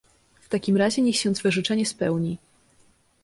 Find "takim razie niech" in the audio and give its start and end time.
0.49-1.15